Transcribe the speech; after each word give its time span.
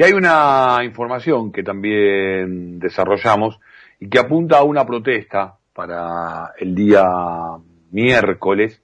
Y 0.00 0.02
hay 0.02 0.12
una 0.14 0.78
información 0.82 1.52
que 1.52 1.62
también 1.62 2.78
desarrollamos 2.78 3.60
y 3.98 4.08
que 4.08 4.18
apunta 4.18 4.56
a 4.56 4.64
una 4.64 4.86
protesta 4.86 5.56
para 5.74 6.54
el 6.58 6.74
día 6.74 7.04
miércoles 7.90 8.80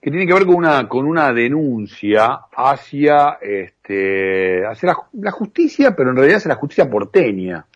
que 0.00 0.10
tiene 0.10 0.26
que 0.26 0.32
ver 0.32 0.46
con 0.46 0.54
una 0.54 0.88
con 0.88 1.04
una 1.04 1.34
denuncia 1.34 2.46
hacia 2.56 3.36
este 3.42 4.66
hacia 4.66 4.96
la, 5.12 5.30
justicia, 5.32 5.94
pero 5.94 6.08
en 6.08 6.16
realidad 6.16 6.38
es 6.38 6.46
la 6.46 6.54
justicia 6.54 6.88
porteña. 6.88 7.66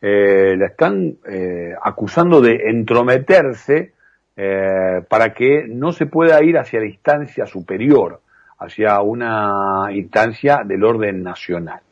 Eh, 0.00 0.56
la 0.56 0.66
están 0.66 1.18
eh, 1.24 1.76
acusando 1.80 2.40
de 2.40 2.56
entrometerse 2.70 3.92
eh, 4.36 5.00
para 5.08 5.32
que 5.32 5.68
no 5.68 5.92
se 5.92 6.06
pueda 6.06 6.42
ir 6.42 6.58
hacia 6.58 6.80
la 6.80 6.86
instancia 6.86 7.46
superior, 7.46 8.20
hacia 8.58 9.00
una 9.00 9.92
instancia 9.92 10.62
del 10.66 10.82
orden 10.82 11.22
nacional. 11.22 11.82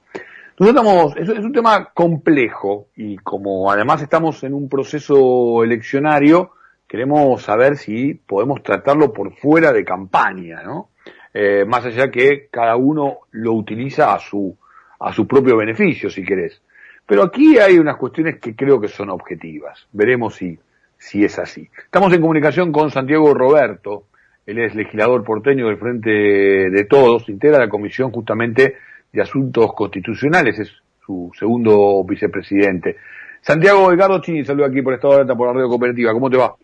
Nosotros 0.61 0.85
estamos, 0.85 1.17
es, 1.17 1.39
es 1.39 1.45
un 1.47 1.55
tema 1.55 1.87
complejo 1.95 2.89
y 2.95 3.17
como 3.17 3.73
además 3.73 4.03
estamos 4.03 4.45
en 4.45 4.53
un 4.53 4.69
proceso 4.69 5.65
eleccionario, 5.65 6.51
queremos 6.87 7.41
saber 7.41 7.79
si 7.79 8.13
podemos 8.13 8.63
tratarlo 8.63 9.11
por 9.11 9.35
fuera 9.37 9.73
de 9.73 9.87
campaña, 9.87 10.63
¿no? 10.63 10.91
Eh, 11.33 11.65
más 11.67 11.87
allá 11.87 12.11
que 12.11 12.49
cada 12.51 12.77
uno 12.77 13.21
lo 13.31 13.55
utiliza 13.55 14.13
a 14.13 14.19
su, 14.19 14.55
a 14.99 15.15
su 15.15 15.27
propio 15.27 15.57
beneficio, 15.57 16.11
si 16.11 16.23
querés. 16.23 16.61
Pero 17.07 17.23
aquí 17.23 17.57
hay 17.59 17.79
unas 17.79 17.97
cuestiones 17.97 18.39
que 18.39 18.55
creo 18.55 18.79
que 18.79 18.89
son 18.89 19.09
objetivas. 19.09 19.89
Veremos 19.93 20.35
si, 20.35 20.59
si 20.99 21.25
es 21.25 21.39
así. 21.39 21.71
Estamos 21.87 22.13
en 22.13 22.21
comunicación 22.21 22.71
con 22.71 22.91
Santiago 22.91 23.33
Roberto. 23.33 24.09
Él 24.45 24.59
es 24.59 24.75
legislador 24.75 25.25
porteño 25.25 25.69
del 25.69 25.79
Frente 25.79 26.11
de 26.11 26.85
Todos, 26.85 27.31
integra 27.31 27.59
la 27.59 27.71
Comisión 27.71 28.11
justamente 28.11 28.75
de 29.13 29.23
Asuntos 29.23 29.73
Constitucionales, 29.75 30.59
es 30.59 30.73
su 31.05 31.31
segundo 31.39 32.05
vicepresidente. 32.05 32.97
Santiago 33.41 33.93
Edgardo 33.93 34.21
Chini, 34.21 34.45
saludo 34.45 34.67
aquí 34.67 34.83
por 34.83 34.95
Estado 34.95 35.15
de 35.15 35.21
Alta 35.23 35.35
por 35.35 35.49
la 35.49 35.55
Radio 35.55 35.69
Cooperativa. 35.69 36.13
¿Cómo 36.13 36.31
te 36.31 36.37
va? 36.37 36.55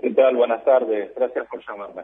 ¿Qué 0.00 0.10
tal? 0.10 0.36
Buenas 0.36 0.64
tardes. 0.64 1.10
Gracias 1.16 1.46
por 1.48 1.60
llamarme. 1.64 2.02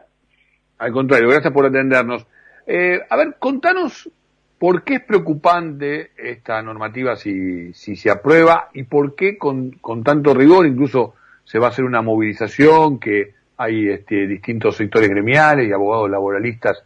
Al 0.77 0.91
contrario, 0.93 1.27
gracias 1.27 1.53
por 1.53 1.65
atendernos. 1.65 2.25
Eh, 2.65 2.99
a 3.09 3.17
ver, 3.17 3.35
contanos 3.37 4.09
por 4.57 4.83
qué 4.83 4.95
es 4.95 5.03
preocupante 5.03 6.11
esta 6.17 6.61
normativa 6.61 7.15
si, 7.15 7.73
si 7.73 7.95
se 7.95 8.09
aprueba 8.09 8.69
y 8.73 8.83
por 8.83 9.15
qué 9.15 9.37
con, 9.37 9.71
con 9.71 10.03
tanto 10.03 10.33
rigor, 10.33 10.65
incluso 10.65 11.15
se 11.43 11.59
va 11.59 11.67
a 11.67 11.69
hacer 11.69 11.83
una 11.83 12.01
movilización, 12.01 12.99
que 12.99 13.33
hay 13.57 13.89
este, 13.89 14.27
distintos 14.27 14.77
sectores 14.77 15.09
gremiales 15.09 15.67
y 15.67 15.73
abogados 15.73 16.09
laboralistas 16.09 16.83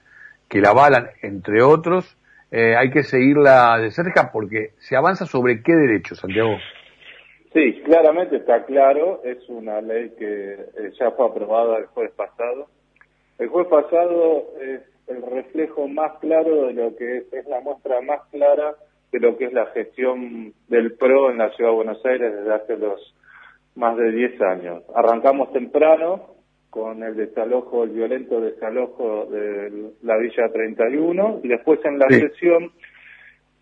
que 0.47 0.61
la 0.61 0.69
avalan, 0.69 1.09
entre 1.21 1.61
otros. 1.61 2.17
Eh, 2.55 2.75
hay 2.77 2.91
que 2.91 3.01
seguirla 3.01 3.79
de 3.79 3.89
cerca 3.89 4.29
porque 4.31 4.73
se 4.77 4.95
avanza 4.95 5.25
sobre 5.25 5.63
qué 5.63 5.73
derechos, 5.73 6.19
Santiago. 6.19 6.55
Sí, 7.51 7.81
claramente 7.83 8.35
está 8.35 8.63
claro, 8.65 9.21
es 9.23 9.49
una 9.49 9.81
ley 9.81 10.11
que 10.19 10.53
eh, 10.53 10.91
ya 10.99 11.09
fue 11.11 11.25
aprobada 11.25 11.79
el 11.79 11.87
jueves 11.87 12.13
pasado. 12.13 12.67
El 13.39 13.47
jueves 13.47 13.71
pasado 13.71 14.49
es 14.61 14.81
el 15.07 15.23
reflejo 15.23 15.87
más 15.87 16.19
claro 16.19 16.67
de 16.67 16.73
lo 16.73 16.95
que 16.95 17.17
es, 17.17 17.33
es 17.33 17.47
la 17.47 17.59
muestra 17.59 18.01
más 18.01 18.21
clara 18.29 18.75
de 19.11 19.19
lo 19.19 19.35
que 19.35 19.45
es 19.45 19.53
la 19.53 19.65
gestión 19.67 20.53
del 20.67 20.93
PRO 20.93 21.31
en 21.31 21.39
la 21.39 21.49
Ciudad 21.55 21.71
de 21.71 21.75
Buenos 21.75 22.05
Aires 22.05 22.35
desde 22.35 22.53
hace 22.53 22.77
los 22.77 23.15
más 23.73 23.97
de 23.97 24.11
10 24.11 24.41
años. 24.43 24.83
Arrancamos 24.93 25.51
temprano, 25.53 26.32
con 26.73 27.03
el 27.03 27.15
desalojo, 27.15 27.83
el 27.83 27.91
violento 27.91 28.41
desalojo 28.41 29.27
de 29.27 29.91
la 30.01 30.17
Villa 30.17 30.49
31 30.51 31.41
y 31.43 31.47
después 31.47 31.79
en 31.85 31.99
la 31.99 32.09
sesión, 32.09 32.71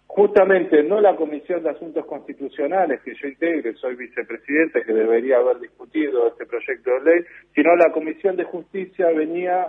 justamente 0.08 0.82
no 0.82 1.02
la 1.02 1.18
Comisión 1.18 1.62
de 1.62 1.72
Asuntos 1.72 2.06
Constitucionales 2.06 3.02
que 3.02 3.14
yo 3.14 3.28
integre, 3.28 3.74
soy 3.74 3.96
vicepresidente 3.96 4.84
que 4.84 4.94
debería 4.94 5.40
haber 5.40 5.60
discutido 5.60 6.30
este 6.30 6.46
proyecto 6.46 6.92
de 6.92 7.02
ley, 7.02 7.26
sino 7.54 7.76
la 7.76 7.92
Comisión 7.92 8.38
de 8.38 8.46
Justicia 8.46 9.08
venía 9.08 9.68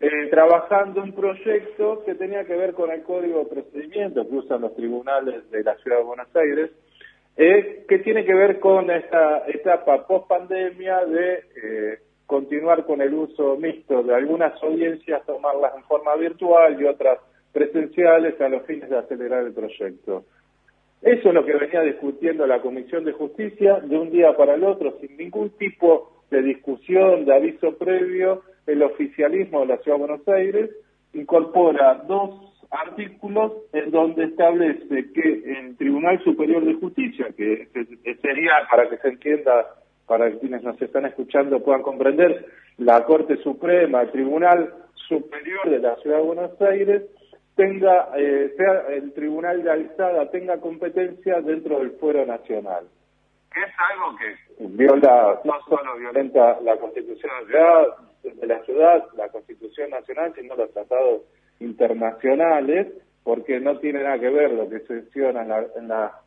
eh, 0.00 0.26
trabajando 0.28 1.00
un 1.00 1.12
proyecto 1.12 2.02
que 2.04 2.16
tenía 2.16 2.44
que 2.44 2.56
ver 2.56 2.74
con 2.74 2.90
el 2.90 3.04
Código 3.04 3.38
de 3.38 3.50
Procedimiento 3.54 4.28
que 4.28 4.34
usan 4.34 4.62
los 4.62 4.74
tribunales 4.74 5.48
de 5.52 5.62
la 5.62 5.76
Ciudad 5.76 5.98
de 5.98 6.04
Buenos 6.04 6.34
Aires, 6.34 6.72
eh, 7.36 7.84
que 7.88 8.00
tiene 8.00 8.24
que 8.24 8.34
ver 8.34 8.58
con 8.58 8.90
esta 8.90 9.44
etapa 9.46 10.04
post 10.08 10.26
pandemia 10.26 11.04
de 11.04 11.34
eh, 11.62 11.98
continuar 12.26 12.84
con 12.86 13.00
el 13.00 13.14
uso 13.14 13.56
mixto 13.56 14.02
de 14.02 14.14
algunas 14.14 14.60
audiencias, 14.62 15.24
tomarlas 15.26 15.74
en 15.76 15.84
forma 15.84 16.14
virtual 16.16 16.80
y 16.80 16.84
otras 16.84 17.18
presenciales 17.52 18.40
a 18.40 18.48
los 18.48 18.62
fines 18.66 18.88
de 18.90 18.98
acelerar 18.98 19.44
el 19.44 19.52
proyecto. 19.52 20.24
Eso 21.02 21.28
es 21.28 21.34
lo 21.34 21.44
que 21.44 21.54
venía 21.54 21.82
discutiendo 21.82 22.46
la 22.46 22.62
Comisión 22.62 23.04
de 23.04 23.12
Justicia 23.12 23.80
de 23.80 23.98
un 23.98 24.10
día 24.10 24.34
para 24.36 24.54
el 24.54 24.64
otro, 24.64 24.98
sin 25.00 25.16
ningún 25.16 25.50
tipo 25.50 26.24
de 26.30 26.42
discusión, 26.42 27.26
de 27.26 27.34
aviso 27.34 27.76
previo. 27.76 28.42
El 28.66 28.82
oficialismo 28.82 29.60
de 29.60 29.66
la 29.66 29.76
Ciudad 29.78 29.98
de 29.98 30.06
Buenos 30.06 30.28
Aires 30.28 30.70
incorpora 31.12 32.02
dos 32.08 32.54
artículos 32.70 33.52
en 33.72 33.90
donde 33.90 34.24
establece 34.24 35.12
que 35.12 35.58
el 35.58 35.76
Tribunal 35.76 36.22
Superior 36.24 36.64
de 36.64 36.74
Justicia, 36.74 37.26
que 37.36 37.68
sería, 38.22 38.52
para 38.70 38.88
que 38.88 38.96
se 38.96 39.08
entienda 39.08 39.66
para 40.06 40.30
quienes 40.38 40.62
nos 40.62 40.80
están 40.80 41.06
escuchando 41.06 41.62
puedan 41.62 41.82
comprender, 41.82 42.46
la 42.78 43.04
Corte 43.04 43.36
Suprema, 43.38 44.02
el 44.02 44.10
Tribunal 44.10 44.74
Superior 45.08 45.70
de 45.70 45.78
la 45.78 45.96
Ciudad 45.96 46.18
de 46.18 46.22
Buenos 46.22 46.60
Aires, 46.60 47.02
tenga, 47.54 48.08
eh, 48.16 48.52
sea 48.56 48.86
el 48.88 49.12
Tribunal 49.12 49.62
de 49.62 49.70
Alzada 49.70 50.30
tenga 50.30 50.58
competencia 50.58 51.40
dentro 51.40 51.78
del 51.78 51.92
fuero 51.92 52.26
nacional. 52.26 52.84
Es 53.54 53.72
algo 53.92 54.16
que 54.18 54.66
viola, 54.76 55.40
no 55.44 55.54
solo 55.68 55.96
violenta 55.96 56.58
la 56.62 56.76
Constitución 56.76 57.30
de 58.22 58.46
la 58.46 58.60
ciudad, 58.64 59.04
la 59.16 59.28
Constitución 59.28 59.90
nacional, 59.90 60.32
sino 60.34 60.56
los 60.56 60.72
tratados 60.72 61.22
internacionales, 61.60 62.88
porque 63.22 63.60
no 63.60 63.78
tiene 63.78 64.02
nada 64.02 64.18
que 64.18 64.30
ver 64.30 64.52
lo 64.52 64.68
que 64.68 64.80
se 64.80 64.94
menciona 64.94 65.42
en 65.42 65.48
la, 65.48 65.66
en 65.76 65.88
la 65.88 66.20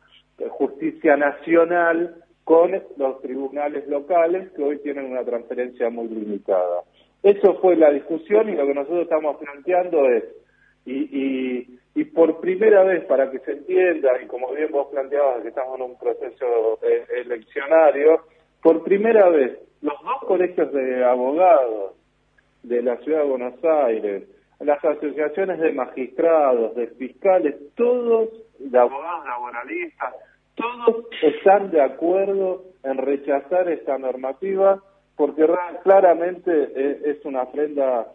justicia 0.48 1.16
nacional 1.16 2.24
con 2.48 2.70
los 2.96 3.20
tribunales 3.20 3.86
locales 3.88 4.50
que 4.52 4.62
hoy 4.62 4.78
tienen 4.78 5.04
una 5.12 5.22
transferencia 5.22 5.90
muy 5.90 6.08
limitada. 6.08 6.82
Eso 7.22 7.58
fue 7.60 7.76
la 7.76 7.90
discusión 7.90 8.48
y 8.48 8.54
lo 8.54 8.66
que 8.66 8.72
nosotros 8.72 9.02
estamos 9.02 9.36
planteando 9.36 10.08
es, 10.08 10.24
y, 10.86 11.68
y, 11.94 12.04
por 12.04 12.40
primera 12.40 12.84
vez 12.84 13.04
para 13.04 13.30
que 13.30 13.40
se 13.40 13.52
entienda, 13.52 14.12
y 14.22 14.26
como 14.28 14.50
bien 14.54 14.72
vos 14.72 14.88
planteabas 14.90 15.42
que 15.42 15.48
estamos 15.48 15.78
en 15.78 15.84
un 15.90 15.98
proceso 15.98 16.78
eh, 16.80 17.04
eleccionario, 17.26 18.22
por 18.62 18.82
primera 18.82 19.28
vez 19.28 19.58
los 19.82 20.02
dos 20.02 20.20
colegios 20.26 20.72
de 20.72 21.04
abogados 21.04 21.96
de 22.62 22.80
la 22.80 22.96
Ciudad 22.96 23.24
de 23.24 23.28
Buenos 23.28 23.62
Aires, 23.62 24.22
las 24.60 24.82
asociaciones 24.82 25.60
de 25.60 25.72
magistrados, 25.72 26.74
de 26.76 26.86
fiscales, 26.86 27.56
todos 27.74 28.30
de 28.58 28.78
abogados 28.78 29.26
laboralistas, 29.26 30.14
todos 30.58 31.06
están 31.22 31.70
de 31.70 31.80
acuerdo 31.80 32.64
en 32.82 32.98
rechazar 32.98 33.68
esta 33.68 33.96
normativa 33.98 34.82
porque 35.16 35.46
claramente 35.82 36.50
eh, 36.76 37.00
es 37.04 37.24
una 37.24 37.42
ofrenda 37.42 38.06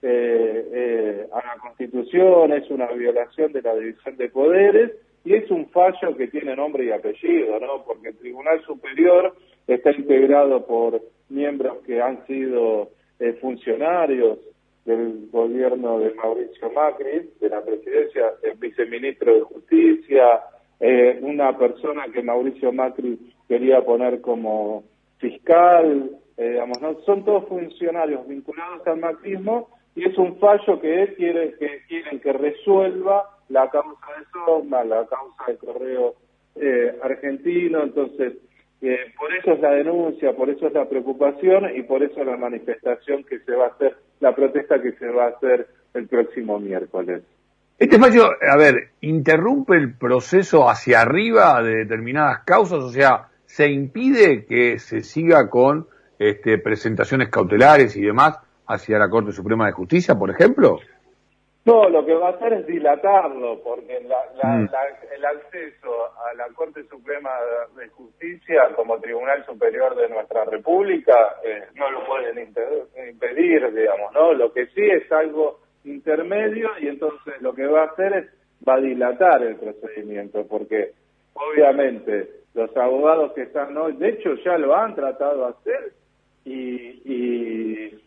eh, 0.00 0.68
eh, 0.72 1.26
a 1.32 1.36
la 1.36 1.60
Constitución, 1.60 2.52
es 2.52 2.70
una 2.70 2.86
violación 2.86 3.52
de 3.52 3.62
la 3.62 3.74
división 3.74 4.16
de 4.16 4.28
poderes 4.28 4.92
y 5.24 5.34
es 5.34 5.50
un 5.50 5.68
fallo 5.70 6.16
que 6.16 6.28
tiene 6.28 6.54
nombre 6.56 6.84
y 6.84 6.90
apellido, 6.90 7.58
¿no? 7.60 7.84
Porque 7.84 8.08
el 8.08 8.18
Tribunal 8.18 8.62
Superior 8.64 9.34
está 9.66 9.90
integrado 9.92 10.66
por 10.66 11.00
miembros 11.28 11.78
que 11.84 12.00
han 12.00 12.26
sido 12.26 12.90
funcionarios 13.40 14.38
del 14.84 15.28
gobierno 15.30 16.00
de 16.00 16.12
Mauricio 16.14 16.70
Macri, 16.72 17.30
de 17.40 17.48
la 17.48 17.64
presidencia, 17.64 18.32
el 18.42 18.54
viceministro 18.58 19.32
de 19.32 19.40
Justicia, 19.42 20.40
eh, 20.84 21.20
una 21.22 21.56
persona 21.56 22.06
que 22.12 22.24
Mauricio 22.24 22.72
Macri 22.72 23.16
quería 23.48 23.84
poner 23.84 24.20
como 24.20 24.82
fiscal, 25.18 26.10
eh, 26.36 26.48
digamos, 26.50 26.82
¿no? 26.82 26.98
son 27.06 27.24
todos 27.24 27.46
funcionarios 27.46 28.26
vinculados 28.26 28.84
al 28.88 28.98
macrismo 28.98 29.68
y 29.94 30.08
es 30.08 30.18
un 30.18 30.40
fallo 30.40 30.80
que 30.80 31.02
él 31.02 31.14
quiere 31.14 31.54
que 31.56 31.82
quieren 31.86 32.18
que 32.18 32.32
resuelva 32.32 33.30
la 33.48 33.70
causa 33.70 34.06
de 34.18 34.24
Soma, 34.32 34.82
la 34.82 35.06
causa 35.06 35.44
del 35.46 35.58
correo 35.58 36.14
eh, 36.56 36.98
argentino, 37.00 37.84
entonces 37.84 38.32
por 39.16 39.32
eso 39.36 39.52
es 39.52 39.60
la 39.60 39.70
denuncia, 39.70 40.34
por 40.34 40.50
eso 40.50 40.66
es 40.66 40.72
la 40.72 40.88
preocupación 40.88 41.76
y 41.76 41.84
por 41.84 42.02
eso 42.02 42.24
la 42.24 42.36
manifestación 42.36 43.22
que 43.22 43.38
se 43.38 43.54
va 43.54 43.66
a 43.66 43.68
hacer, 43.68 43.94
la 44.18 44.34
protesta 44.34 44.82
que 44.82 44.90
se 44.94 45.08
va 45.10 45.26
a 45.26 45.28
hacer 45.28 45.68
el 45.94 46.08
próximo 46.08 46.58
miércoles. 46.58 47.22
Este 47.82 47.98
fallo, 47.98 48.30
a 48.48 48.56
ver, 48.56 48.90
interrumpe 49.00 49.74
el 49.74 49.98
proceso 49.98 50.68
hacia 50.68 51.00
arriba 51.00 51.60
de 51.64 51.78
determinadas 51.78 52.44
causas, 52.44 52.78
o 52.78 52.90
sea, 52.90 53.26
se 53.44 53.72
impide 53.72 54.46
que 54.46 54.78
se 54.78 55.00
siga 55.00 55.50
con 55.50 55.88
este, 56.16 56.58
presentaciones 56.58 57.28
cautelares 57.28 57.96
y 57.96 58.02
demás 58.02 58.38
hacia 58.68 59.00
la 59.00 59.10
Corte 59.10 59.32
Suprema 59.32 59.66
de 59.66 59.72
Justicia, 59.72 60.14
por 60.14 60.30
ejemplo. 60.30 60.78
No, 61.64 61.88
lo 61.88 62.06
que 62.06 62.14
va 62.14 62.28
a 62.28 62.30
hacer 62.34 62.52
es 62.52 62.66
dilatarlo, 62.68 63.60
porque 63.64 64.00
la, 64.02 64.26
la, 64.40 64.58
mm. 64.58 64.68
el 65.16 65.24
acceso 65.24 65.90
a 66.24 66.34
la 66.34 66.46
Corte 66.54 66.84
Suprema 66.84 67.30
de 67.76 67.88
Justicia 67.88 68.62
como 68.76 69.00
Tribunal 69.00 69.44
Superior 69.44 69.96
de 69.96 70.08
nuestra 70.08 70.44
República 70.44 71.34
eh, 71.44 71.64
no 71.74 71.90
lo 71.90 72.06
pueden 72.06 72.38
impedir, 72.38 73.74
digamos, 73.74 74.12
¿no? 74.12 74.34
Lo 74.34 74.52
que 74.52 74.66
sí 74.66 74.82
es 74.88 75.10
algo 75.10 75.62
intermedio 75.84 76.70
y 76.80 76.88
entonces 76.88 77.40
lo 77.40 77.54
que 77.54 77.66
va 77.66 77.82
a 77.82 77.86
hacer 77.86 78.12
es 78.12 78.26
va 78.66 78.74
a 78.74 78.80
dilatar 78.80 79.42
el 79.42 79.56
procedimiento 79.56 80.46
porque 80.46 80.92
obviamente 81.34 82.42
los 82.54 82.76
abogados 82.76 83.32
que 83.32 83.42
están 83.42 83.76
hoy, 83.76 83.94
de 83.94 84.10
hecho 84.10 84.34
ya 84.44 84.58
lo 84.58 84.76
han 84.76 84.94
tratado 84.94 85.46
de 85.46 85.52
hacer 85.52 85.92
y, 86.44 86.54
y 87.04 88.02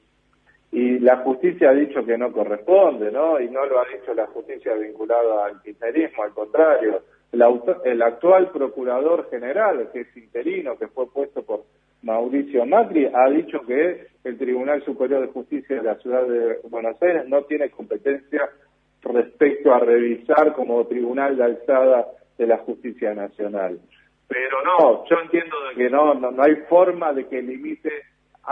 y 0.76 1.00
la 1.00 1.16
justicia 1.20 1.70
ha 1.70 1.74
dicho 1.74 2.06
que 2.06 2.18
no 2.18 2.34
corresponde, 2.34 3.10
¿no? 3.10 3.40
Y 3.40 3.50
no 3.50 3.66
lo 3.66 3.80
ha 3.80 3.86
dicho 3.86 4.14
la 4.14 4.28
justicia 4.28 4.74
vinculada 4.74 5.46
al 5.46 5.62
kirchnerismo, 5.62 6.24
al 6.24 6.34
contrario. 6.34 7.02
El, 7.32 8.02
actual 8.02 8.52
procurador 8.52 9.30
general, 9.30 9.90
que 9.94 10.02
es 10.02 10.18
interino, 10.18 10.78
que 10.78 10.90
fue 10.90 11.10
puesto 11.10 11.44
por 11.44 11.64
Mauricio 12.06 12.66
Macri, 12.68 13.10
ha 13.12 13.30
dicho 13.32 13.62
que 13.66 14.08
el 14.24 14.38
Tribunal 14.38 14.84
Superior 14.86 15.22
de 15.22 15.34
Justicia 15.34 15.78
de 15.78 15.84
la 15.84 15.96
Ciudad 15.96 16.24
de 16.28 16.60
Buenos 16.70 17.02
Aires 17.02 17.28
no 17.28 17.44
tiene 17.46 17.72
competencia 17.72 18.48
respecto 19.02 19.74
a 19.74 19.80
revisar 19.80 20.54
como 20.54 20.86
tribunal 20.86 21.36
de 21.36 21.44
alzada 21.44 22.06
de 22.38 22.46
la 22.46 22.60
justicia 22.60 23.14
nacional. 23.16 23.80
Pero 24.28 24.64
no, 24.64 25.04
yo 25.06 25.18
entiendo 25.20 25.56
de 25.70 25.76
que 25.76 25.90
no, 25.90 26.14
no, 26.14 26.30
no 26.30 26.44
hay 26.44 26.56
forma 26.70 27.12
de 27.12 27.28
que 27.28 27.42
limite 27.42 27.92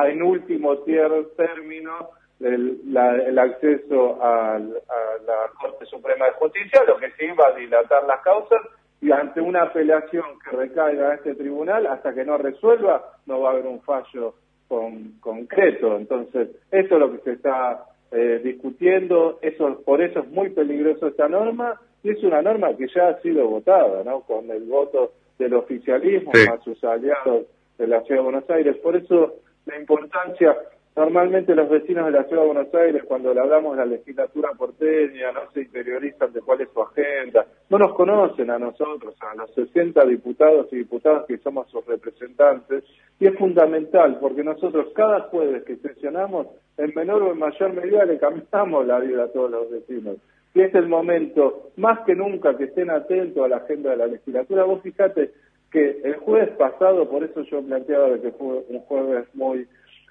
en 0.03 0.23
último 0.23 0.79
término 0.79 2.09
el, 2.39 3.37
acceso 3.37 4.19
a, 4.21 4.57
la 4.57 5.51
Corte 5.61 5.85
Suprema 5.85 6.25
de 6.25 6.31
Justicia, 6.33 6.83
lo 6.87 6.97
que 6.97 7.11
sí 7.11 7.27
va 7.39 7.49
a 7.49 7.55
dilatar 7.55 8.03
las 8.05 8.21
causas 8.21 8.61
y 9.03 9.11
ante 9.11 9.41
una 9.41 9.63
apelación 9.63 10.23
que 10.39 10.55
recaiga 10.55 11.11
a 11.11 11.15
este 11.15 11.35
tribunal, 11.35 11.87
hasta 11.87 12.13
que 12.13 12.23
no 12.23 12.37
resuelva, 12.37 13.03
no 13.25 13.41
va 13.41 13.49
a 13.49 13.51
haber 13.51 13.67
un 13.67 13.81
fallo 13.81 14.35
con, 14.69 15.19
concreto. 15.19 15.97
Entonces, 15.97 16.47
eso 16.71 16.93
es 16.95 16.99
lo 16.99 17.11
que 17.11 17.17
se 17.19 17.31
está 17.33 17.83
eh, 18.13 18.39
discutiendo, 18.41 19.39
eso 19.41 19.81
por 19.83 20.01
eso 20.01 20.21
es 20.21 20.29
muy 20.29 20.51
peligroso 20.51 21.07
esta 21.07 21.27
norma, 21.27 21.81
y 22.01 22.11
es 22.11 22.23
una 22.23 22.41
norma 22.41 22.77
que 22.77 22.87
ya 22.95 23.09
ha 23.09 23.21
sido 23.21 23.45
votada, 23.45 24.05
¿no? 24.05 24.21
Con 24.21 24.49
el 24.49 24.63
voto 24.63 25.11
del 25.37 25.53
oficialismo, 25.55 26.31
a 26.49 26.63
sus 26.63 26.81
aliados 26.85 27.47
de 27.77 27.87
la 27.87 28.01
Ciudad 28.03 28.21
de 28.21 28.23
Buenos 28.23 28.49
Aires. 28.49 28.77
Por 28.77 28.95
eso 28.95 29.33
la 29.65 29.77
importancia, 29.77 30.55
normalmente 30.95 31.55
los 31.55 31.69
vecinos 31.69 32.05
de 32.05 32.11
la 32.11 32.23
Ciudad 32.23 32.41
de 32.43 32.47
Buenos 32.47 32.73
Aires, 32.73 33.03
cuando 33.07 33.33
le 33.33 33.39
hablamos 33.39 33.75
de 33.75 33.85
la 33.85 33.85
legislatura 33.85 34.51
porteña, 34.57 35.31
no 35.31 35.51
se 35.51 35.61
interiorizan 35.61 36.31
de 36.33 36.41
cuál 36.41 36.61
es 36.61 36.69
su 36.73 36.81
agenda, 36.81 37.45
no 37.69 37.77
nos 37.77 37.93
conocen 37.95 38.51
a 38.51 38.59
nosotros, 38.59 39.15
a 39.21 39.35
los 39.35 39.53
60 39.53 40.05
diputados 40.05 40.67
y 40.71 40.77
diputadas 40.77 41.25
que 41.25 41.37
somos 41.37 41.69
sus 41.69 41.85
representantes, 41.85 42.83
y 43.19 43.27
es 43.27 43.35
fundamental 43.37 44.17
porque 44.19 44.43
nosotros 44.43 44.87
cada 44.95 45.21
jueves 45.21 45.63
que 45.63 45.77
sesionamos, 45.77 46.47
en 46.77 46.91
menor 46.95 47.23
o 47.23 47.31
en 47.31 47.39
mayor 47.39 47.73
medida 47.73 48.05
le 48.05 48.17
cambiamos 48.17 48.85
la 48.87 48.99
vida 48.99 49.23
a 49.23 49.31
todos 49.31 49.51
los 49.51 49.69
vecinos. 49.69 50.17
Y 50.55 50.61
es 50.61 50.73
el 50.75 50.87
momento, 50.87 51.71
más 51.77 52.01
que 52.05 52.13
nunca, 52.13 52.55
que 52.55 52.65
estén 52.65 52.91
atentos 52.91 53.43
a 53.43 53.47
la 53.47 53.57
agenda 53.57 53.89
de 53.89 53.97
la 53.97 54.05
legislatura. 54.05 54.65
Vos 54.65 54.81
fíjate, 54.83 55.31
que 55.73 56.01
el 56.03 56.17
jueves 56.17 56.51
pasado, 56.51 57.09
por 57.09 57.23
eso 57.23 57.41
yo 57.41 57.61
planteaba 57.63 58.19
que 58.19 58.31
fue 58.31 58.63
un 58.69 58.79
jueves 58.81 59.25
muy 59.33 59.67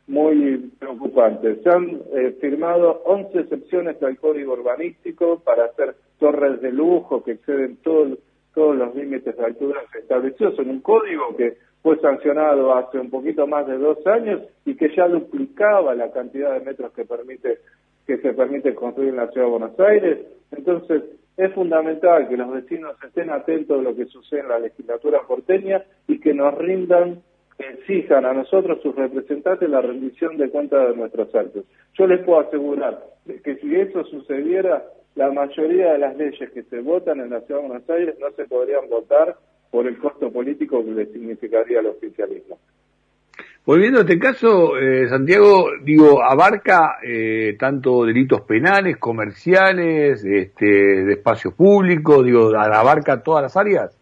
muy 0.07 0.71
preocupante. 0.79 1.57
Se 1.63 1.71
han 1.71 2.01
eh, 2.13 2.37
firmado 2.41 3.03
11 3.05 3.41
excepciones 3.41 4.03
al 4.03 4.19
código 4.19 4.53
urbanístico 4.53 5.41
para 5.41 5.67
hacer 5.67 5.95
torres 6.19 6.61
de 6.61 6.73
lujo 6.73 7.23
que 7.23 7.33
exceden 7.33 7.79
todos 7.83 8.19
los 8.77 8.95
límites 8.95 9.37
de 9.37 9.45
altura 9.45 9.81
establecidos 9.99 10.59
en 10.59 10.71
un 10.71 10.81
código 10.81 11.37
que 11.37 11.57
fue 11.83 11.99
sancionado 11.99 12.75
hace 12.75 12.99
un 12.99 13.11
poquito 13.11 13.47
más 13.47 13.67
de 13.67 13.77
dos 13.77 14.07
años 14.07 14.43
y 14.65 14.77
que 14.77 14.95
ya 14.95 15.09
duplicaba 15.09 15.95
la 15.95 16.13
cantidad 16.13 16.53
de 16.53 16.65
metros 16.65 16.93
que 16.93 17.05
permite 17.05 17.59
que 18.07 18.19
se 18.19 18.33
permite 18.35 18.75
construir 18.75 19.11
en 19.11 19.17
la 19.17 19.29
ciudad 19.29 19.47
de 19.47 19.51
Buenos 19.51 19.81
Aires. 19.81 20.19
Entonces, 20.51 21.03
es 21.37 21.53
fundamental 21.55 22.29
que 22.29 22.37
los 22.37 22.51
vecinos 22.51 22.97
estén 23.05 23.31
atentos 23.31 23.79
a 23.79 23.83
lo 23.83 23.95
que 23.97 24.07
sucede 24.07 24.41
en 24.41 24.49
la 24.49 24.59
legislatura 24.59 25.21
porteña 25.27 25.83
y 26.07 26.21
que 26.21 26.35
nos 26.35 26.55
rindan, 26.57 27.23
exijan 27.65 28.25
a 28.25 28.33
nosotros, 28.33 28.81
sus 28.83 28.95
representantes, 28.95 29.69
la 29.69 29.81
rendición 29.81 30.37
de 30.37 30.51
cuentas 30.51 30.89
de 30.89 30.97
nuestros 30.97 31.35
actos. 31.35 31.65
Yo 31.95 32.07
les 32.07 32.25
puedo 32.25 32.41
asegurar 32.41 33.03
que 33.45 33.57
si 33.57 33.75
eso 33.75 34.05
sucediera, 34.05 34.85
la 35.15 35.31
mayoría 35.31 35.93
de 35.93 35.99
las 35.99 36.17
leyes 36.17 36.51
que 36.53 36.63
se 36.65 36.81
votan 36.81 37.21
en 37.21 37.31
la 37.31 37.41
Ciudad 37.43 37.61
de 37.61 37.69
Buenos 37.69 37.91
Aires 37.91 38.15
no 38.19 38.31
se 38.33 38.45
podrían 38.45 38.89
votar 38.89 39.37
por 39.71 39.87
el 39.87 39.99
costo 39.99 40.31
político 40.31 40.85
que 40.85 40.91
le 40.91 41.07
significaría 41.07 41.81
el 41.81 41.87
oficialismo. 41.87 42.59
Volviendo 43.65 44.01
a 44.01 44.03
este 44.03 44.19
caso, 44.19 44.77
eh, 44.77 45.09
Santiago, 45.09 45.71
digo, 45.85 46.21
abarca 46.21 46.97
eh, 47.01 47.57
tanto 47.59 48.05
delitos 48.05 48.41
penales, 48.41 48.97
comerciales, 48.97 50.25
este, 50.25 50.67
de 50.67 51.13
espacio 51.13 51.55
público, 51.55 52.25
digo, 52.25 52.57
abarca 52.57 53.23
todas 53.23 53.43
las 53.43 53.57
áreas. 53.57 53.97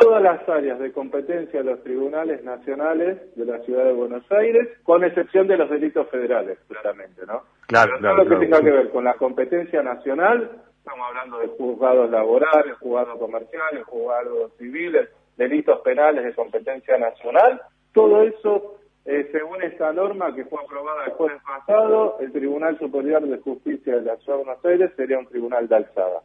Todas 0.00 0.22
las 0.22 0.48
áreas 0.48 0.78
de 0.78 0.92
competencia 0.92 1.62
de 1.62 1.70
los 1.70 1.82
tribunales 1.82 2.42
nacionales 2.44 3.18
de 3.36 3.44
la 3.44 3.58
ciudad 3.60 3.84
de 3.84 3.92
Buenos 3.92 4.24
Aires, 4.32 4.68
con 4.84 5.04
excepción 5.04 5.46
de 5.46 5.56
los 5.56 5.68
delitos 5.70 6.08
federales, 6.08 6.58
claramente, 6.68 7.22
¿no? 7.26 7.42
Claro, 7.66 7.98
claro. 7.98 8.16
Todo 8.16 8.24
lo 8.24 8.40
que 8.40 8.46
tenga 8.46 8.60
que 8.60 8.70
ver 8.70 8.90
con 8.90 9.04
la 9.04 9.14
competencia 9.14 9.82
nacional, 9.82 10.50
estamos 10.78 11.06
hablando 11.08 11.38
de 11.38 11.48
juzgados 11.48 12.10
laborales, 12.10 12.76
juzgados 12.78 13.18
comerciales, 13.18 13.84
juzgados 13.84 14.52
civiles, 14.58 15.08
delitos 15.36 15.80
penales 15.80 16.24
de 16.24 16.34
competencia 16.34 16.96
nacional, 16.98 17.60
todo 17.92 18.22
eso, 18.22 18.76
eh, 19.04 19.28
según 19.32 19.62
esta 19.62 19.92
norma 19.92 20.34
que 20.34 20.44
fue 20.44 20.58
aprobada 20.64 21.04
el 21.06 21.12
jueves 21.12 21.42
pasado, 21.42 22.16
el 22.20 22.32
Tribunal 22.32 22.78
Superior 22.78 23.22
de 23.22 23.38
Justicia 23.38 23.96
de 23.96 24.02
la 24.02 24.16
Ciudad 24.16 24.38
de 24.38 24.44
Buenos 24.44 24.64
Aires 24.64 24.90
sería 24.96 25.18
un 25.18 25.26
tribunal 25.26 25.68
de 25.68 25.76
alzada. 25.76 26.22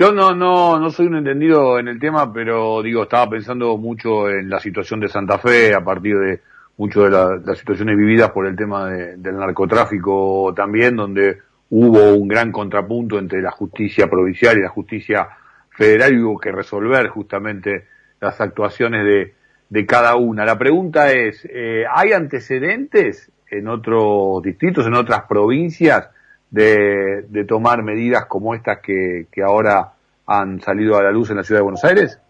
Yo 0.00 0.12
no, 0.12 0.34
no, 0.34 0.78
no 0.78 0.90
soy 0.90 1.08
un 1.08 1.16
entendido 1.16 1.78
en 1.78 1.86
el 1.86 2.00
tema, 2.00 2.32
pero 2.32 2.80
digo, 2.82 3.02
estaba 3.02 3.28
pensando 3.28 3.76
mucho 3.76 4.30
en 4.30 4.48
la 4.48 4.58
situación 4.58 4.98
de 4.98 5.08
Santa 5.08 5.36
Fe 5.36 5.74
a 5.74 5.84
partir 5.84 6.18
de 6.18 6.40
mucho 6.78 7.02
de 7.02 7.10
las 7.10 7.58
situaciones 7.58 7.98
vividas 7.98 8.30
por 8.30 8.46
el 8.46 8.56
tema 8.56 8.88
del 8.88 9.36
narcotráfico 9.36 10.54
también, 10.56 10.96
donde 10.96 11.40
hubo 11.68 12.14
un 12.14 12.28
gran 12.28 12.50
contrapunto 12.50 13.18
entre 13.18 13.42
la 13.42 13.50
justicia 13.50 14.08
provincial 14.08 14.56
y 14.56 14.62
la 14.62 14.70
justicia 14.70 15.28
federal 15.68 16.14
y 16.14 16.22
hubo 16.22 16.40
que 16.40 16.50
resolver 16.50 17.08
justamente 17.08 17.84
las 18.22 18.40
actuaciones 18.40 19.04
de, 19.04 19.34
de 19.68 19.84
cada 19.84 20.16
una. 20.16 20.46
La 20.46 20.56
pregunta 20.56 21.12
es, 21.12 21.46
eh, 21.52 21.84
¿hay 21.94 22.14
antecedentes 22.14 23.30
en 23.50 23.68
otros 23.68 24.42
distritos, 24.42 24.86
en 24.86 24.94
otras 24.94 25.24
provincias, 25.28 26.08
de, 26.50 27.44
tomar 27.46 27.82
medidas 27.82 28.26
como 28.26 28.54
estas 28.54 28.80
que, 28.80 29.26
que, 29.30 29.42
ahora 29.42 29.92
han 30.26 30.60
salido 30.60 30.96
a 30.96 31.02
la 31.02 31.10
luz 31.10 31.30
en 31.30 31.36
la 31.36 31.42
ciudad 31.42 31.60
de 31.60 31.64
Buenos 31.64 31.84
Aires? 31.84 32.20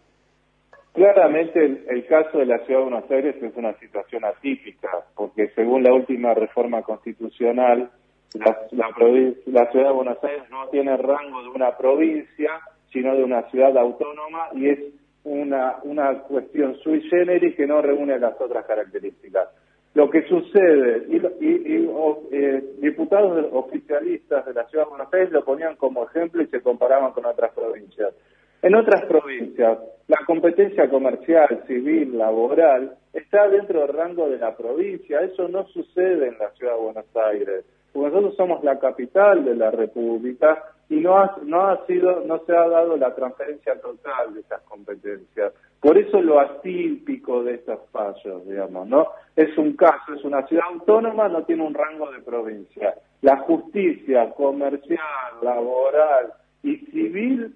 Claramente 0.93 1.85
el, 1.89 2.07
caso 2.07 2.39
de 2.39 2.47
la 2.47 2.59
ciudad 2.65 2.81
de 2.81 2.91
Buenos 2.91 3.11
Aires 3.11 3.37
es 3.41 3.57
una 3.57 3.73
situación 3.75 4.25
atípica, 4.25 4.91
porque 5.15 5.49
según 5.55 5.83
la 5.83 5.93
última 5.93 6.35
reforma 6.35 6.83
constitucional, 6.83 7.91
la, 8.35 8.59
la, 8.73 8.89
la 9.47 9.71
ciudad 9.71 9.87
de 9.87 9.93
Buenos 9.93 10.23
Aires 10.23 10.43
no 10.51 10.69
tiene 10.69 10.97
rango 10.97 11.43
de 11.43 11.49
una 11.49 11.77
provincia, 11.77 12.61
sino 12.93 13.15
de 13.15 13.25
una 13.25 13.43
ciudad 13.51 13.77
autónoma 13.79 14.49
y 14.55 14.69
es 14.69 14.79
una, 15.25 15.77
una 15.85 16.19
cuestión 16.21 16.77
sui 16.83 17.03
generis 17.03 17.55
que 17.55 17.67
no 17.67 17.83
reúne 17.83 18.19
las 18.19 18.41
otras 18.41 18.65
características. 18.67 19.49
Lo 19.95 20.09
que 20.09 20.23
sucede, 20.29 21.05
y, 21.09 21.17
y, 21.45 21.91
eh, 22.33 22.63
diputados 22.79 23.47
oficialistas 23.53 24.47
de 24.47 24.55
la 24.55 24.65
Ciudad 24.69 24.85
de 24.85 24.91
Buenos 24.91 25.13
Aires 25.13 25.33
lo 25.33 25.45
ponían 25.45 25.75
como 25.77 26.05
ejemplo 26.05 26.43
y 26.43 26.47
se 26.47 26.61
comparaban 26.61 27.13
con 27.13 27.27
otras 27.27 27.53
provincias. 27.53 28.15
En 28.63 28.75
otras 28.75 29.05
provincias, 29.07 29.79
la 30.07 30.19
competencia 30.27 30.89
comercial, 30.89 31.65
civil, 31.67 32.19
laboral, 32.19 32.97
está 33.13 33.49
dentro 33.49 33.81
del 33.81 33.89
rango 33.89 34.29
de 34.29 34.39
la 34.39 34.57
provincia. 34.57 35.21
Eso 35.21 35.49
no 35.49 35.67
sucede 35.69 36.29
en 36.29 36.39
la 36.39 36.51
Ciudad 36.51 36.75
de 36.75 36.81
Buenos 36.81 37.17
Aires. 37.17 37.65
Porque 37.93 38.09
nosotros 38.09 38.37
somos 38.37 38.63
la 38.65 38.79
capital 38.79 39.45
de 39.45 39.55
la 39.55 39.71
República 39.71 40.63
y 40.89 40.97
no 40.97 41.17
ha, 41.19 41.37
no 41.45 41.69
ha 41.69 41.87
sido, 41.87 42.25
no 42.27 42.45
se 42.45 42.57
ha 42.57 42.69
dado 42.69 42.97
la 42.97 43.15
transferencia 43.15 43.81
total 43.81 44.35
de 44.35 44.41
esas 44.41 44.61
competencias. 44.63 45.53
Por 45.81 45.97
eso 45.97 46.21
lo 46.21 46.41
atípico 46.41 47.43
de 47.43 47.55
estos 47.55 47.81
fallos, 47.91 48.47
digamos, 48.47 48.89
¿no? 48.89 49.07
Es 49.37 49.57
un 49.57 49.75
caso, 49.77 50.15
es 50.15 50.25
una 50.25 50.47
ciudad 50.47 50.65
autónoma, 50.73 51.29
no 51.29 51.45
tiene 51.45 51.65
un 51.65 51.75
rango 51.75 52.11
de 52.11 52.21
provincia. 52.21 52.95
La 53.23 53.39
justicia 53.39 54.31
comercial, 54.31 54.99
laboral 55.43 56.33
y 56.63 56.77
civil 56.77 57.55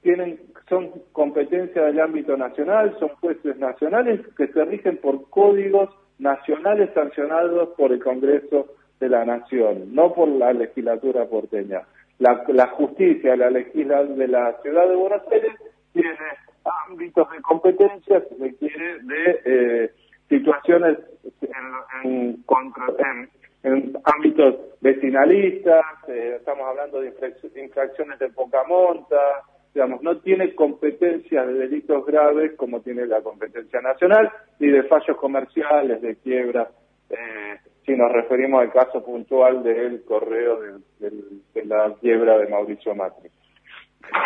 tienen, 0.00 0.40
son 0.68 0.90
competencia 1.12 1.82
del 1.82 2.00
ámbito 2.00 2.36
nacional, 2.36 2.96
son 2.98 3.10
jueces 3.20 3.56
nacionales 3.58 4.20
que 4.36 4.48
se 4.48 4.64
rigen 4.64 4.96
por 4.96 5.28
códigos 5.30 5.90
nacionales 6.18 6.90
sancionados 6.94 7.70
por 7.76 7.92
el 7.92 8.02
Congreso 8.02 8.66
de 9.02 9.08
la 9.08 9.24
Nación, 9.24 9.94
no 9.94 10.14
por 10.14 10.28
la 10.28 10.52
legislatura 10.52 11.26
porteña. 11.26 11.82
la, 12.20 12.44
la 12.48 12.68
justicia, 12.68 13.34
la 13.36 13.50
legislación 13.50 14.16
de 14.16 14.28
la 14.28 14.56
ciudad 14.62 14.88
de 14.88 14.94
Buenos 14.94 15.22
Aires 15.32 15.52
tiene 15.92 16.16
ámbitos 16.88 17.28
de 17.30 17.42
competencia, 17.42 18.22
si 18.28 18.36
se 18.36 18.56
quiere, 18.56 18.98
de 19.02 19.40
eh, 19.44 19.90
situaciones 20.28 20.98
en, 21.40 22.10
en, 22.10 22.42
contra, 22.44 22.86
en, 23.64 23.92
ámbitos 24.04 24.54
vecinalistas, 24.80 25.84
eh, 26.08 26.36
estamos 26.38 26.66
hablando 26.68 27.00
de 27.00 27.12
infracciones 27.56 28.18
de 28.20 28.28
poca 28.30 28.62
monta, 28.68 29.42
digamos, 29.74 30.02
no 30.02 30.18
tiene 30.18 30.54
competencia 30.54 31.44
de 31.44 31.54
delitos 31.54 32.06
graves 32.06 32.52
como 32.56 32.80
tiene 32.82 33.06
la 33.06 33.20
competencia 33.20 33.80
nacional, 33.80 34.30
ni 34.60 34.68
de 34.68 34.84
fallos 34.84 35.16
comerciales, 35.16 36.00
de 36.02 36.16
quiebra, 36.16 36.70
eh, 37.10 37.56
si 37.84 37.92
nos 37.92 38.12
referimos 38.12 38.62
al 38.62 38.72
caso 38.72 39.04
puntual 39.04 39.62
del 39.62 40.04
correo 40.04 40.60
de, 40.98 41.64
la 41.64 41.92
quiebra 42.00 42.38
de 42.38 42.48
Mauricio 42.48 42.94
Macri. 42.94 43.30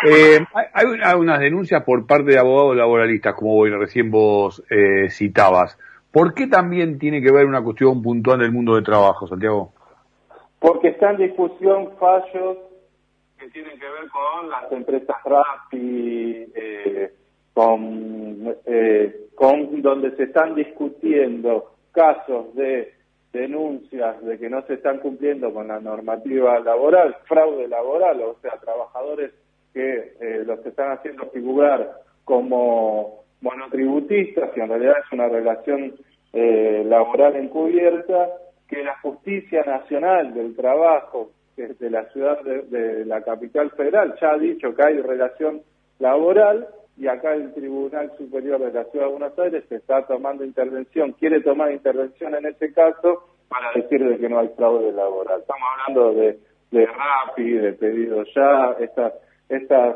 Eh, 0.09 0.39
hay, 0.73 1.15
unas 1.15 1.39
denuncias 1.39 1.83
por 1.83 2.05
parte 2.05 2.31
de 2.31 2.39
abogados 2.39 2.75
laboralistas, 2.75 3.35
como 3.35 3.63
recién 3.65 4.11
vos 4.11 4.63
eh, 4.69 5.09
citabas. 5.09 5.77
¿Por 6.11 6.33
qué 6.33 6.47
también 6.47 6.97
tiene 6.97 7.21
que 7.21 7.31
ver 7.31 7.45
una 7.45 7.63
cuestión 7.63 8.01
puntual 8.01 8.39
del 8.39 8.51
mundo 8.51 8.75
de 8.75 8.81
trabajo, 8.81 9.27
Santiago? 9.27 9.73
Porque 10.59 10.89
está 10.89 11.11
en 11.11 11.17
discusión 11.17 11.91
fallos 11.99 12.57
que 13.37 13.49
tienen 13.49 13.77
que 13.79 13.85
ver 13.85 14.09
con 14.09 14.49
las 14.49 14.71
empresas 14.71 15.15
RAPI, 15.23 16.51
eh, 16.55 17.13
con, 17.53 18.55
eh, 18.65 19.27
con 19.35 19.81
donde 19.81 20.15
se 20.15 20.23
están 20.23 20.55
discutiendo 20.55 21.75
casos 21.91 22.53
de 22.55 22.96
denuncias 23.37 24.21
de 24.23 24.37
que 24.37 24.49
no 24.49 24.61
se 24.63 24.75
están 24.75 24.99
cumpliendo 24.99 25.53
con 25.53 25.67
la 25.67 25.79
normativa 25.79 26.59
laboral, 26.59 27.15
fraude 27.25 27.67
laboral, 27.67 28.21
o 28.21 28.37
sea, 28.41 28.53
trabajadores 28.59 29.31
que 29.73 30.13
eh, 30.19 30.43
los 30.45 30.65
están 30.65 30.91
haciendo 30.91 31.27
figurar 31.29 32.01
como 32.23 33.23
monotributistas, 33.41 34.49
y 34.55 34.59
en 34.59 34.69
realidad 34.69 34.95
es 35.05 35.11
una 35.11 35.29
relación 35.29 35.93
eh, 36.33 36.83
laboral 36.85 37.35
encubierta, 37.35 38.29
que 38.67 38.83
la 38.83 38.99
justicia 38.99 39.63
nacional 39.63 40.33
del 40.33 40.55
trabajo 40.55 41.31
de 41.55 41.89
la 41.89 42.05
ciudad 42.09 42.39
de, 42.43 43.05
la 43.05 43.21
capital 43.21 43.71
federal 43.71 44.13
ya 44.21 44.31
ha 44.31 44.37
dicho 44.37 44.75
que 44.75 44.83
hay 44.83 45.01
relación 45.01 45.61
laboral 45.97 46.67
y 46.97 47.07
acá 47.07 47.33
el 47.33 47.53
Tribunal 47.53 48.11
Superior 48.17 48.59
de 48.59 48.71
la 48.71 48.83
Ciudad 48.85 49.05
de 49.05 49.11
Buenos 49.11 49.39
Aires 49.39 49.63
está 49.69 50.05
tomando 50.07 50.43
intervención, 50.43 51.13
quiere 51.13 51.41
tomar 51.41 51.71
intervención 51.71 52.33
en 52.35 52.47
este 52.47 52.73
caso 52.73 53.23
para 53.47 53.71
decir 53.73 54.03
de 54.03 54.17
que 54.17 54.27
no 54.27 54.39
hay 54.39 54.49
fraude 54.55 54.91
laboral. 54.91 55.41
Estamos 55.41 55.63
hablando 55.71 56.19
de, 56.19 56.39
de 56.71 56.85
Rappi, 56.85 57.51
de 57.51 57.73
Pedido 57.73 58.23
Ya, 58.35 58.75
estas, 58.79 59.13
estas 59.47 59.95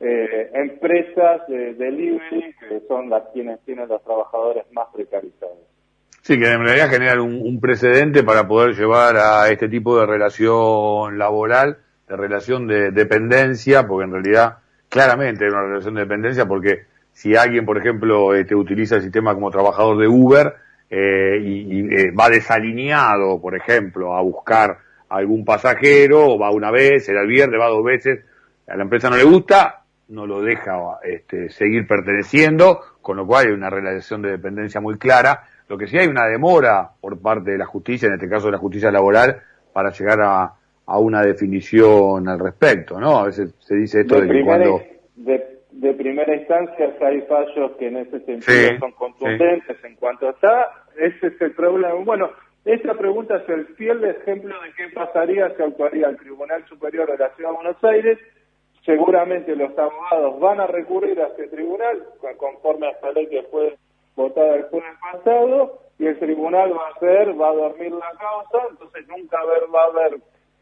eh, 0.00 0.50
empresas 0.54 1.46
de 1.46 1.74
delivery 1.74 2.54
que 2.68 2.80
son 2.88 3.10
las 3.10 3.24
quienes 3.34 3.60
tienen 3.66 3.86
los 3.88 4.02
trabajadores 4.02 4.64
más 4.72 4.88
precarizados. 4.94 5.58
Sí, 6.22 6.38
que 6.38 6.56
realidad 6.56 6.88
generar 6.90 7.20
un, 7.20 7.60
precedente 7.60 8.22
para 8.22 8.46
poder 8.46 8.74
llevar 8.74 9.16
a 9.16 9.48
este 9.50 9.68
tipo 9.68 9.98
de 9.98 10.06
relación 10.06 11.18
laboral, 11.18 11.78
de 12.08 12.16
relación 12.16 12.66
de 12.66 12.90
dependencia, 12.90 13.86
porque 13.86 14.04
en 14.04 14.12
realidad 14.12 14.58
claramente 14.90 15.46
es 15.46 15.52
una 15.52 15.62
relación 15.62 15.94
de 15.94 16.00
dependencia, 16.02 16.44
porque 16.44 16.84
si 17.12 17.34
alguien, 17.34 17.64
por 17.64 17.78
ejemplo, 17.78 18.34
este, 18.34 18.54
utiliza 18.54 18.96
el 18.96 19.02
sistema 19.02 19.32
como 19.32 19.50
trabajador 19.50 19.98
de 19.98 20.08
Uber 20.08 20.54
eh, 20.90 21.38
y, 21.42 21.94
eh, 21.94 22.10
va 22.10 22.28
desalineado, 22.28 23.40
por 23.40 23.56
ejemplo, 23.56 24.14
a 24.14 24.20
buscar 24.20 24.78
algún 25.08 25.44
pasajero, 25.44 26.38
va 26.38 26.50
una 26.50 26.70
vez, 26.70 27.08
el 27.08 27.26
viernes, 27.26 27.58
va 27.58 27.68
dos 27.68 27.84
veces, 27.84 28.24
a 28.68 28.76
la 28.76 28.82
empresa 28.82 29.08
no 29.08 29.16
le 29.16 29.24
gusta, 29.24 29.84
no 30.08 30.26
lo 30.26 30.42
deja 30.42 30.72
este, 31.04 31.50
seguir 31.50 31.86
perteneciendo, 31.86 32.80
con 33.00 33.16
lo 33.16 33.26
cual 33.26 33.46
hay 33.46 33.52
una 33.52 33.70
relación 33.70 34.22
de 34.22 34.30
dependencia 34.30 34.80
muy 34.80 34.98
clara. 34.98 35.44
Lo 35.68 35.78
que 35.78 35.86
sí 35.86 35.98
hay 35.98 36.08
una 36.08 36.26
demora 36.26 36.90
por 37.00 37.20
parte 37.20 37.52
de 37.52 37.58
la 37.58 37.66
justicia, 37.66 38.08
en 38.08 38.14
este 38.14 38.28
caso 38.28 38.46
de 38.46 38.52
la 38.52 38.58
justicia 38.58 38.90
laboral, 38.90 39.40
para 39.72 39.90
llegar 39.90 40.20
a, 40.20 40.54
una 40.98 41.22
definición 41.22 42.28
al 42.28 42.38
respecto, 42.38 43.00
¿no? 43.00 43.18
A 43.18 43.26
veces 43.26 43.54
se 43.60 43.76
dice 43.76 44.00
esto 44.00 44.20
de, 44.20 44.28
que 44.28 44.44
cuando... 44.44 44.82
De, 45.16 45.94
primera 45.94 46.34
instancia 46.34 46.94
hay 47.00 47.20
fallos 47.22 47.72
que 47.78 47.88
en 47.88 47.98
ese 47.98 48.20
sentido 48.20 48.78
son 48.78 48.92
contundentes 48.92 49.76
en 49.84 49.96
cuanto 49.96 50.30
está, 50.30 50.66
ese 50.98 51.28
es 51.28 51.40
el 51.40 51.52
problema. 51.52 51.94
Bueno, 52.04 52.30
esta 52.64 52.94
pregunta 52.94 53.36
es 53.36 53.48
el 53.48 53.66
fiel 53.76 54.04
ejemplo 54.04 54.54
de 54.62 54.72
qué 54.76 54.94
pasaría 54.94 55.54
si 55.56 55.62
actuaría 55.62 56.08
el 56.08 56.16
Tribunal 56.16 56.64
Superior 56.68 57.10
de 57.10 57.18
la 57.18 57.30
Ciudad 57.34 57.50
de 57.50 57.56
Buenos 57.56 57.84
Aires. 57.84 58.18
Seguramente 58.84 59.56
los 59.56 59.76
abogados 59.78 60.40
van 60.40 60.60
a 60.60 60.66
recurrir 60.66 61.20
a 61.20 61.28
este 61.28 61.48
tribunal 61.48 62.02
conforme 62.36 62.88
a 62.88 62.90
esta 62.90 63.12
ley 63.12 63.26
que 63.28 63.42
fue 63.44 63.76
votada 64.16 64.56
el 64.56 64.64
jueves 64.64 64.92
pasado 65.00 65.80
y 65.98 66.06
el 66.06 66.18
tribunal 66.18 66.72
va 66.72 66.88
a 66.88 66.96
hacer, 66.96 67.40
va 67.40 67.50
a 67.50 67.54
dormir 67.54 67.92
la 67.92 68.10
causa, 68.18 68.68
entonces 68.70 69.06
nunca 69.08 69.38
va 69.44 69.82
a 69.82 69.86
haber 69.86 70.20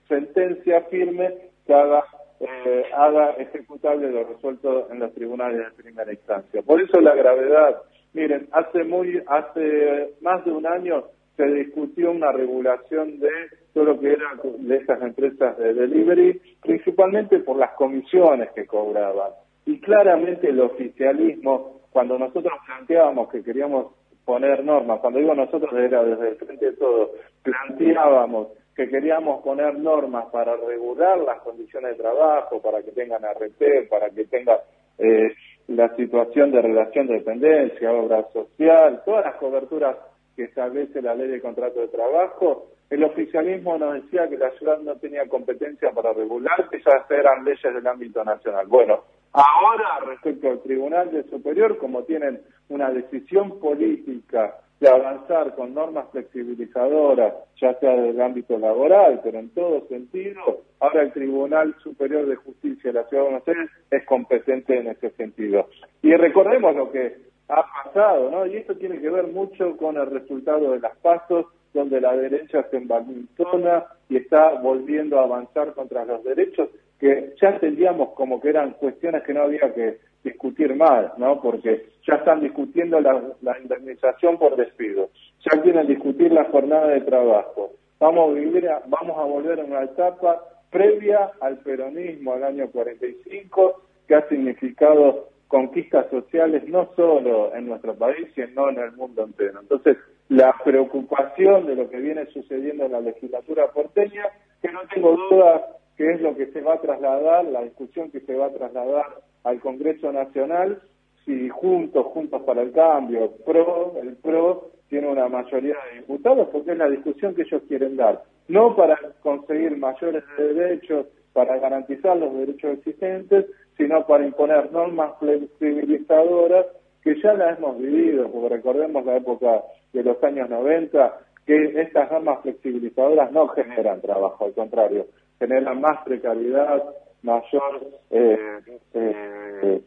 sentencia 0.08 0.82
firme 0.82 1.34
que 1.66 1.74
haga 1.74 2.04
eh, 2.40 2.84
haga 2.94 3.30
ejecutable 3.32 4.10
lo 4.10 4.24
resuelto 4.24 4.88
en 4.92 5.00
los 5.00 5.12
tribunales 5.12 5.58
de 5.58 5.82
primera 5.82 6.12
instancia. 6.12 6.62
Por 6.62 6.80
eso 6.80 7.00
la 7.00 7.14
gravedad. 7.14 7.82
Miren, 8.12 8.48
hace 8.52 8.84
muy 8.84 9.20
hace 9.26 10.14
más 10.20 10.44
de 10.44 10.52
un 10.52 10.66
año 10.66 11.04
se 11.36 11.46
discutió 11.46 12.10
una 12.10 12.32
regulación 12.32 13.18
de 13.20 13.30
todo 13.72 13.84
lo 13.84 14.00
que 14.00 14.12
era 14.12 14.26
de 14.42 14.76
estas 14.76 15.00
empresas 15.02 15.56
de 15.58 15.74
delivery, 15.74 16.40
principalmente 16.62 17.38
por 17.40 17.56
las 17.56 17.70
comisiones 17.72 18.50
que 18.52 18.66
cobraban. 18.66 19.30
Y 19.66 19.80
claramente 19.80 20.48
el 20.48 20.60
oficialismo 20.60 21.80
cuando 21.90 22.18
nosotros 22.18 22.52
planteábamos 22.66 23.28
que 23.30 23.42
queríamos 23.42 23.92
poner 24.24 24.64
normas, 24.64 25.00
cuando 25.00 25.20
digo 25.20 25.34
nosotros 25.34 25.72
era 25.74 26.04
desde 26.04 26.28
el 26.30 26.36
frente 26.36 26.66
de 26.66 26.76
todo, 26.76 27.10
planteábamos 27.42 28.48
que 28.78 28.88
queríamos 28.88 29.42
poner 29.42 29.76
normas 29.76 30.26
para 30.30 30.54
regular 30.54 31.18
las 31.18 31.40
condiciones 31.40 31.96
de 31.96 32.02
trabajo, 32.04 32.62
para 32.62 32.80
que 32.80 32.92
tengan 32.92 33.24
RP, 33.24 33.88
para 33.90 34.08
que 34.08 34.26
tenga 34.26 34.56
eh, 34.96 35.34
la 35.66 35.96
situación 35.96 36.52
de 36.52 36.62
relación 36.62 37.08
de 37.08 37.14
dependencia, 37.14 37.90
obra 37.90 38.24
social, 38.32 39.02
todas 39.04 39.24
las 39.24 39.34
coberturas 39.34 39.96
que 40.36 40.44
establece 40.44 41.02
la 41.02 41.16
ley 41.16 41.26
de 41.26 41.40
contrato 41.40 41.80
de 41.80 41.88
trabajo, 41.88 42.68
el 42.88 43.02
oficialismo 43.02 43.76
nos 43.78 43.94
decía 43.94 44.28
que 44.28 44.38
la 44.38 44.52
ciudad 44.52 44.78
no 44.78 44.94
tenía 44.94 45.26
competencia 45.26 45.90
para 45.90 46.12
regular, 46.12 46.68
que 46.70 46.78
ya 46.78 47.04
eran 47.10 47.44
leyes 47.44 47.74
del 47.74 47.84
ámbito 47.84 48.22
nacional. 48.22 48.68
Bueno, 48.68 49.02
Ahora, 49.32 50.00
respecto 50.06 50.48
al 50.48 50.62
Tribunal 50.62 51.10
de 51.10 51.22
Superior, 51.24 51.76
como 51.76 52.02
tienen 52.04 52.40
una 52.70 52.90
decisión 52.90 53.60
política 53.60 54.54
de 54.80 54.88
avanzar 54.88 55.54
con 55.56 55.74
normas 55.74 56.06
flexibilizadoras, 56.12 57.34
ya 57.60 57.74
sea 57.80 57.96
del 57.96 58.20
ámbito 58.20 58.58
laboral, 58.58 59.20
pero 59.24 59.38
en 59.38 59.50
todo 59.50 59.86
sentido, 59.88 60.62
ahora 60.78 61.02
el 61.02 61.12
Tribunal 61.12 61.74
Superior 61.82 62.26
de 62.26 62.36
Justicia 62.36 62.92
de 62.92 63.00
la 63.00 63.08
Ciudad 63.08 63.24
de 63.24 63.28
Buenos 63.30 63.48
Aires 63.48 63.70
es 63.90 64.06
competente 64.06 64.78
en 64.78 64.88
ese 64.88 65.10
sentido. 65.10 65.68
Y 66.02 66.14
recordemos 66.14 66.76
lo 66.76 66.92
que 66.92 67.16
ha 67.48 67.64
pasado, 67.84 68.30
¿no? 68.30 68.46
Y 68.46 68.56
esto 68.56 68.76
tiene 68.76 69.00
que 69.00 69.10
ver 69.10 69.26
mucho 69.28 69.76
con 69.76 69.96
el 69.96 70.06
resultado 70.06 70.72
de 70.72 70.80
las 70.80 70.96
pasos, 70.98 71.46
donde 71.74 72.00
la 72.00 72.16
derecha 72.16 72.62
se 72.70 72.76
envalentona 72.76 73.84
y 74.08 74.16
está 74.16 74.60
volviendo 74.60 75.18
a 75.18 75.24
avanzar 75.24 75.74
contra 75.74 76.04
los 76.04 76.22
derechos 76.24 76.68
que 76.98 77.34
ya 77.40 77.50
entendíamos 77.50 78.10
como 78.10 78.40
que 78.40 78.48
eran 78.48 78.72
cuestiones 78.72 79.22
que 79.22 79.34
no 79.34 79.42
había 79.42 79.72
que 79.72 79.98
discutir 80.24 80.74
más, 80.74 81.16
¿no? 81.18 81.40
Porque 81.40 81.86
ya 82.06 82.16
están 82.16 82.40
discutiendo 82.40 83.00
la, 83.00 83.58
indemnización 83.62 84.38
por 84.38 84.56
despido, 84.56 85.10
ya 85.40 85.60
quieren 85.62 85.86
discutir 85.86 86.32
la 86.32 86.44
jornada 86.44 86.88
de 86.88 87.00
trabajo. 87.02 87.70
Vamos 88.00 88.30
a 88.30 88.34
vivir, 88.34 88.68
vamos 88.86 89.18
a 89.18 89.24
volver 89.24 89.60
a 89.60 89.64
una 89.64 89.84
etapa 89.84 90.42
previa 90.70 91.30
al 91.40 91.58
peronismo, 91.58 92.34
al 92.34 92.44
año 92.44 92.68
45, 92.70 93.82
que 94.06 94.14
ha 94.14 94.28
significado 94.28 95.28
conquistas 95.48 96.08
sociales 96.10 96.62
no 96.68 96.90
solo 96.94 97.54
en 97.54 97.66
nuestro 97.66 97.94
país, 97.94 98.28
sino 98.34 98.68
en 98.68 98.78
el 98.78 98.92
mundo 98.92 99.24
entero. 99.24 99.60
Entonces, 99.60 99.96
la 100.28 100.54
preocupación 100.62 101.66
de 101.66 101.74
lo 101.74 101.88
que 101.88 101.98
viene 101.98 102.26
sucediendo 102.26 102.84
en 102.84 102.92
la 102.92 103.00
legislatura 103.00 103.68
porteña, 103.68 104.26
que 104.60 104.70
no 104.70 104.80
tengo 104.92 105.16
duda 105.16 105.64
qué 105.98 106.12
es 106.12 106.20
lo 106.20 106.34
que 106.36 106.46
se 106.46 106.60
va 106.60 106.74
a 106.74 106.80
trasladar, 106.80 107.44
la 107.46 107.62
discusión 107.62 108.10
que 108.12 108.20
se 108.20 108.34
va 108.36 108.46
a 108.46 108.52
trasladar 108.52 109.04
al 109.42 109.60
Congreso 109.60 110.12
Nacional, 110.12 110.80
si 111.24 111.48
juntos, 111.48 112.06
juntos 112.06 112.40
para 112.44 112.62
el 112.62 112.70
cambio, 112.72 113.32
PRO, 113.44 113.94
el 114.00 114.16
PRO 114.16 114.70
tiene 114.88 115.08
una 115.08 115.28
mayoría 115.28 115.74
de 115.90 116.00
diputados, 116.00 116.48
porque 116.52 116.72
es 116.72 116.78
la 116.78 116.88
discusión 116.88 117.34
que 117.34 117.42
ellos 117.42 117.62
quieren 117.66 117.96
dar, 117.96 118.22
no 118.46 118.76
para 118.76 118.96
conseguir 119.20 119.76
mayores 119.76 120.22
derechos, 120.38 121.06
para 121.32 121.58
garantizar 121.58 122.16
los 122.16 122.32
derechos 122.32 122.78
existentes, 122.78 123.46
sino 123.76 124.06
para 124.06 124.24
imponer 124.24 124.72
normas 124.72 125.18
flexibilizadoras 125.18 126.66
que 127.02 127.20
ya 127.20 127.34
las 127.34 127.58
hemos 127.58 127.76
vivido, 127.78 128.30
porque 128.30 128.54
recordemos 128.56 129.04
la 129.04 129.16
época 129.16 129.62
de 129.92 130.02
los 130.04 130.22
años 130.22 130.48
90, 130.48 131.18
que 131.44 131.80
estas 131.80 132.10
normas 132.12 132.40
flexibilizadoras 132.42 133.32
no 133.32 133.48
generan 133.48 134.00
trabajo, 134.00 134.44
al 134.44 134.52
contrario, 134.52 135.06
genera 135.38 135.74
más 135.74 135.98
precariedad, 136.04 136.82
mayor 137.22 137.80
eh, 138.10 138.60
eh, 138.94 139.80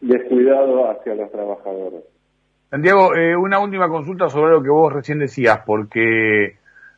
descuidado 0.00 0.90
hacia 0.90 1.14
los 1.14 1.30
trabajadores. 1.30 2.04
Santiago, 2.70 3.14
eh, 3.14 3.34
una 3.34 3.60
última 3.60 3.88
consulta 3.88 4.28
sobre 4.28 4.52
lo 4.52 4.62
que 4.62 4.68
vos 4.68 4.92
recién 4.92 5.18
decías, 5.18 5.60
porque 5.64 6.56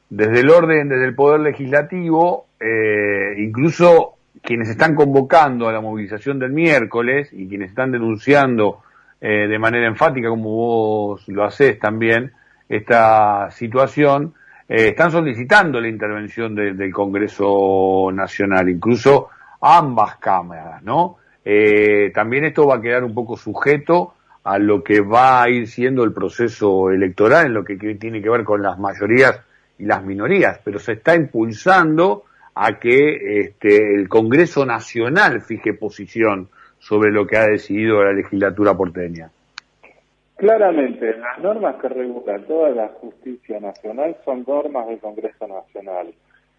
desde 0.08 0.40
el 0.40 0.50
orden, 0.50 0.88
desde 0.88 1.06
el 1.06 1.14
Poder 1.14 1.40
Legislativo, 1.40 2.46
eh, 2.58 3.34
incluso 3.38 4.14
quienes 4.42 4.68
están 4.68 4.94
convocando 4.94 5.68
a 5.68 5.72
la 5.72 5.80
movilización 5.80 6.38
del 6.40 6.50
miércoles 6.50 7.32
y 7.32 7.48
quienes 7.48 7.70
están 7.70 7.92
denunciando 7.92 8.80
eh, 9.20 9.46
de 9.46 9.58
manera 9.58 9.86
enfática, 9.86 10.28
como 10.28 10.50
vos 10.50 11.28
lo 11.28 11.44
haces 11.44 11.78
también, 11.78 12.32
esta 12.68 13.50
situación, 13.52 14.34
eh, 14.70 14.90
están 14.90 15.10
solicitando 15.10 15.80
la 15.80 15.88
intervención 15.88 16.54
del 16.54 16.92
Congreso 16.92 18.10
Nacional, 18.12 18.68
incluso 18.68 19.28
ambas 19.60 20.18
cámaras, 20.18 20.80
¿no? 20.84 21.16
Eh, 21.44 22.12
también 22.14 22.44
esto 22.44 22.68
va 22.68 22.76
a 22.76 22.80
quedar 22.80 23.02
un 23.02 23.12
poco 23.12 23.36
sujeto 23.36 24.14
a 24.44 24.58
lo 24.60 24.84
que 24.84 25.00
va 25.00 25.42
a 25.42 25.50
ir 25.50 25.66
siendo 25.66 26.04
el 26.04 26.12
proceso 26.12 26.88
electoral, 26.90 27.46
en 27.46 27.54
lo 27.54 27.64
que 27.64 27.74
tiene 27.76 28.22
que 28.22 28.30
ver 28.30 28.44
con 28.44 28.62
las 28.62 28.78
mayorías 28.78 29.40
y 29.76 29.86
las 29.86 30.04
minorías, 30.04 30.60
pero 30.62 30.78
se 30.78 30.92
está 30.92 31.16
impulsando 31.16 32.26
a 32.54 32.78
que 32.78 33.40
este, 33.40 33.96
el 33.96 34.08
Congreso 34.08 34.64
Nacional 34.64 35.40
fije 35.40 35.74
posición 35.74 36.48
sobre 36.78 37.10
lo 37.10 37.26
que 37.26 37.38
ha 37.38 37.46
decidido 37.46 38.04
la 38.04 38.12
legislatura 38.12 38.76
porteña. 38.76 39.30
Claramente, 40.40 41.18
las 41.18 41.38
normas 41.40 41.76
que 41.82 41.88
regulan 41.90 42.44
toda 42.44 42.70
la 42.70 42.88
justicia 42.88 43.60
nacional 43.60 44.16
son 44.24 44.42
normas 44.48 44.88
del 44.88 44.98
Congreso 44.98 45.46
Nacional. 45.46 46.14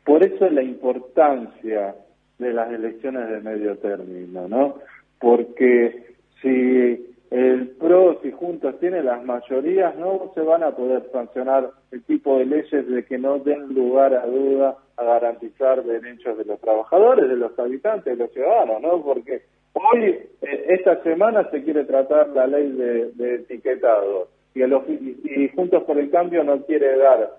Por 0.06 0.24
eso 0.24 0.48
la 0.52 0.62
importancia 0.62 1.96
de 2.38 2.54
las 2.54 2.72
elecciones 2.72 3.28
de 3.28 3.40
medio 3.42 3.76
término, 3.80 4.48
¿no? 4.48 4.76
Porque 5.20 6.14
si 6.44 7.16
el 7.32 7.70
PRO, 7.80 8.20
si 8.22 8.30
Juntos 8.32 8.80
tiene 8.80 9.02
las 9.02 9.24
mayorías, 9.24 9.96
no 9.96 10.32
se 10.36 10.42
van 10.42 10.62
a 10.62 10.76
poder 10.76 11.10
sancionar 11.12 11.72
el 11.90 12.04
tipo 12.04 12.38
de 12.38 12.46
leyes 12.46 12.88
de 12.88 13.04
que 13.04 13.18
no 13.18 13.40
den 13.40 13.74
lugar 13.74 14.14
a 14.14 14.28
duda 14.28 14.78
a 14.98 15.04
garantizar 15.04 15.84
derechos 15.84 16.38
de 16.38 16.46
los 16.46 16.62
trabajadores, 16.62 17.28
de 17.28 17.36
los 17.36 17.58
habitantes, 17.58 18.16
de 18.16 18.24
los 18.26 18.32
ciudadanos, 18.32 18.80
¿no? 18.80 19.02
Porque 19.02 19.42
hoy, 19.74 20.04
eh, 20.42 20.66
esta 20.70 21.02
semana 21.04 21.50
se 21.52 21.64
quiere 21.64 21.86
tratar 21.86 22.30
la 22.30 22.48
ley 22.48 22.72
de, 22.72 23.36
etiquetado 23.36 24.30
y, 24.54 24.62
el, 24.62 24.74
y 25.24 25.48
Juntos 25.50 25.84
por 25.84 25.98
el 25.98 26.10
Cambio 26.10 26.44
no 26.44 26.62
quiere 26.66 26.98
dar 26.98 27.32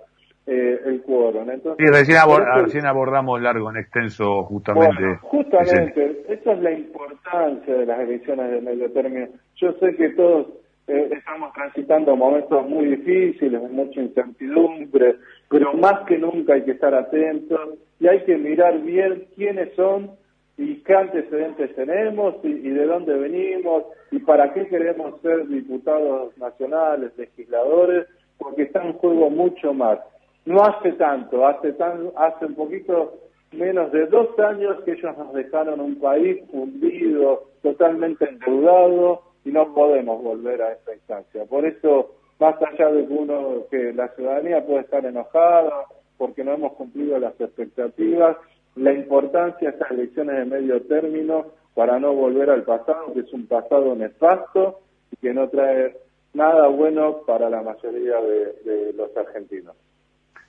eh, 0.46 0.80
el 0.86 1.02
quórum. 1.02 1.48
Entonces, 1.50 1.86
sí, 1.86 1.92
recién, 1.92 2.86
abordamos 2.86 3.40
largo, 3.40 3.70
en 3.70 3.76
extenso, 3.76 4.42
justamente. 4.44 5.18
justamente, 5.22 6.24
esa 6.28 6.52
es 6.52 6.62
la 6.62 6.72
importancia 6.72 7.74
de 7.74 7.86
las 7.86 8.00
elecciones 8.00 8.50
de 8.50 8.60
medio 8.60 8.90
término. 8.90 9.28
Yo 9.56 9.72
sé 9.74 9.94
que 9.94 10.08
todos 10.10 10.48
eh, 10.88 11.10
estamos 11.12 11.52
transitando 11.52 12.16
momentos 12.16 12.68
muy 12.68 12.86
difíciles, 12.86 13.62
mucha 13.70 14.00
incertidumbre, 14.00 15.16
pero 15.48 15.74
más 15.74 16.00
que 16.08 16.18
nunca 16.18 16.54
hay 16.54 16.64
que 16.64 16.72
estar 16.72 16.92
atentos 16.92 17.78
y 18.00 18.08
hay 18.08 18.24
que 18.24 18.36
mirar 18.36 18.80
bien 18.80 19.26
quiénes 19.36 19.72
son 19.76 20.10
y 20.56 20.82
qué 20.82 20.94
antecedentes 20.94 21.74
tenemos 21.74 22.36
y 22.42 22.70
de 22.70 22.86
dónde 22.86 23.14
venimos 23.14 23.84
y 24.10 24.18
para 24.18 24.52
qué 24.52 24.66
queremos 24.68 25.20
ser 25.20 25.46
diputados 25.48 26.36
nacionales, 26.38 27.12
legisladores, 27.16 28.06
porque 28.38 28.62
está 28.62 28.84
en 28.84 28.92
juego 28.94 29.30
mucho 29.30 29.72
más 29.72 29.98
no 30.44 30.62
hace 30.62 30.92
tanto, 30.92 31.46
hace, 31.46 31.72
tan, 31.74 32.10
hace 32.16 32.46
un 32.46 32.54
poquito 32.54 33.14
menos 33.52 33.92
de 33.92 34.06
dos 34.06 34.36
años 34.38 34.82
que 34.84 34.92
ellos 34.92 35.16
nos 35.16 35.32
dejaron 35.34 35.80
un 35.80 36.00
país 36.00 36.42
hundido, 36.52 37.44
totalmente 37.62 38.28
endeudado 38.28 39.22
y 39.44 39.50
no 39.50 39.72
podemos 39.74 40.22
volver 40.22 40.62
a 40.62 40.72
esa 40.72 40.94
instancia. 40.94 41.44
Por 41.44 41.64
eso, 41.64 42.12
más 42.40 42.56
allá 42.62 42.90
de 42.90 43.06
que 43.06 43.12
uno, 43.12 43.64
que 43.70 43.92
la 43.92 44.08
ciudadanía 44.08 44.64
puede 44.64 44.80
estar 44.80 45.04
enojada 45.04 45.84
porque 46.16 46.44
no 46.44 46.54
hemos 46.54 46.72
cumplido 46.74 47.18
las 47.18 47.38
expectativas, 47.40 48.36
la 48.76 48.92
importancia 48.92 49.68
de 49.68 49.74
estas 49.74 49.90
elecciones 49.90 50.36
de 50.36 50.44
medio 50.44 50.82
término 50.82 51.46
para 51.74 51.98
no 51.98 52.12
volver 52.14 52.50
al 52.50 52.64
pasado, 52.64 53.12
que 53.14 53.20
es 53.20 53.32
un 53.32 53.46
pasado 53.46 53.94
nefasto 53.94 54.80
y 55.10 55.16
que 55.16 55.32
no 55.34 55.48
trae 55.48 55.96
nada 56.34 56.68
bueno 56.68 57.18
para 57.26 57.50
la 57.50 57.62
mayoría 57.62 58.16
de 58.20 58.92
los 58.96 59.14
argentinos. 59.16 59.74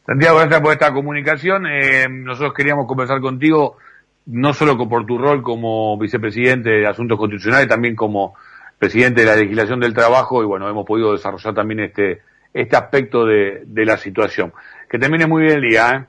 Santiago, 0.06 0.38
gracias 0.38 0.62
por 0.62 0.74
esta 0.74 0.94
comunicación. 0.94 1.66
Eh, 1.66 2.08
nosotros 2.10 2.54
queríamos 2.54 2.88
conversar 2.88 3.22
contigo, 3.22 3.78
no 4.26 4.54
solo 4.54 4.78
por 4.90 5.06
tu 5.06 5.18
rol 5.18 5.42
como 5.42 5.98
vicepresidente 5.98 6.70
de 6.72 6.88
Asuntos 6.88 7.18
Constitucionales, 7.18 7.70
también 7.70 7.96
como 7.96 8.36
presidente 8.78 9.22
de 9.22 9.28
la 9.28 9.36
legislación 9.38 9.80
del 9.80 9.94
trabajo, 9.94 10.44
y 10.44 10.46
bueno, 10.46 10.70
hemos 10.70 10.86
podido 10.86 11.14
desarrollar 11.14 11.54
también 11.54 11.80
este, 11.80 12.22
este 12.54 12.76
aspecto 12.76 13.26
de, 13.26 13.64
de 13.66 13.86
la 13.86 13.96
situación. 13.96 14.52
Que 14.90 15.00
termine 15.00 15.26
muy 15.26 15.44
bien 15.44 15.56
el 15.56 15.70
día. 15.70 15.90
¿eh? 15.96 16.06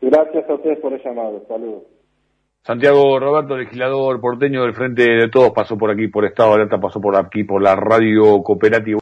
Gracias 0.00 0.48
a 0.48 0.54
ustedes 0.54 0.78
por 0.80 0.92
el 0.92 1.02
llamado. 1.02 1.42
Saludos. 1.46 1.82
Santiago 2.62 3.18
Roberto, 3.18 3.56
legislador 3.56 4.20
porteño 4.20 4.62
del 4.62 4.74
Frente 4.74 5.02
de 5.02 5.28
Todos, 5.30 5.50
pasó 5.52 5.78
por 5.78 5.90
aquí, 5.90 6.08
por 6.08 6.26
Estado 6.26 6.50
de 6.50 6.54
Alerta, 6.56 6.78
pasó 6.78 7.00
por 7.00 7.16
aquí, 7.16 7.44
por 7.44 7.62
la 7.62 7.74
radio 7.74 8.42
cooperativa. 8.42 8.98